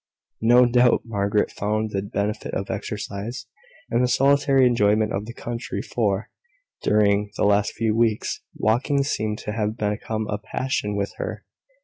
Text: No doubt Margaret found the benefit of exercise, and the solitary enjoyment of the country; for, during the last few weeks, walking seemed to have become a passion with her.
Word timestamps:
No 0.41 0.65
doubt 0.65 1.03
Margaret 1.05 1.51
found 1.51 1.91
the 1.91 2.01
benefit 2.01 2.55
of 2.55 2.71
exercise, 2.71 3.45
and 3.91 4.03
the 4.03 4.07
solitary 4.07 4.65
enjoyment 4.65 5.13
of 5.13 5.27
the 5.27 5.33
country; 5.35 5.79
for, 5.83 6.31
during 6.81 7.29
the 7.37 7.45
last 7.45 7.73
few 7.73 7.95
weeks, 7.95 8.41
walking 8.55 9.03
seemed 9.03 9.37
to 9.45 9.51
have 9.51 9.77
become 9.77 10.25
a 10.27 10.39
passion 10.39 10.95
with 10.95 11.13
her. 11.17 11.45